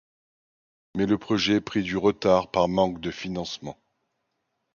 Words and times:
Mais 0.95 1.05
le 1.05 1.19
projet 1.19 1.61
prit 1.61 1.83
du 1.83 1.95
retard 1.95 2.49
par 2.49 2.67
manque 2.67 2.99
de 3.01 3.11
financement. 3.11 3.77